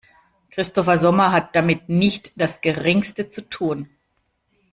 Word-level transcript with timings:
Christopher 0.49 0.97
Sommer 0.97 1.31
hat 1.31 1.55
damit 1.55 1.87
nicht 1.87 2.31
das 2.35 2.61
Geringste 2.61 3.27
zu 3.27 3.47
tun. 3.47 3.87